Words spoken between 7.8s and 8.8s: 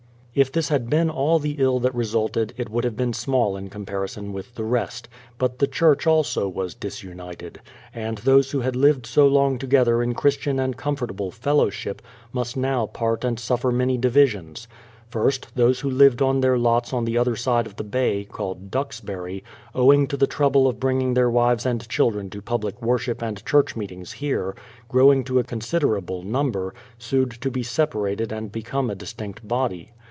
and those who had